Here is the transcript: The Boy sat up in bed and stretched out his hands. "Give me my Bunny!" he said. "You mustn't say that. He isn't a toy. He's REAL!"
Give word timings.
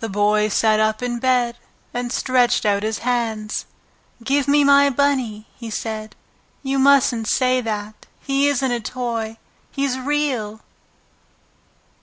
The 0.00 0.08
Boy 0.08 0.48
sat 0.48 0.80
up 0.80 1.02
in 1.02 1.18
bed 1.18 1.58
and 1.92 2.10
stretched 2.10 2.64
out 2.64 2.82
his 2.82 3.00
hands. 3.00 3.66
"Give 4.24 4.48
me 4.48 4.64
my 4.64 4.88
Bunny!" 4.88 5.46
he 5.54 5.68
said. 5.68 6.16
"You 6.62 6.78
mustn't 6.78 7.28
say 7.28 7.60
that. 7.60 8.06
He 8.20 8.48
isn't 8.48 8.70
a 8.72 8.80
toy. 8.80 9.36
He's 9.70 9.98
REAL!" 9.98 10.62